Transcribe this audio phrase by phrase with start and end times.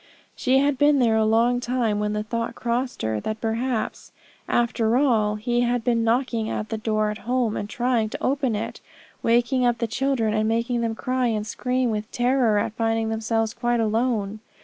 [0.35, 4.11] She had been there a long time when the thought crossed her, that perhaps
[4.49, 8.55] after all he had been knocking at the door at home, and trying to open
[8.55, 8.81] it;
[9.21, 13.53] waking up the children, and making them cry and scream with terror at finding themselves
[13.53, 14.39] quite alone.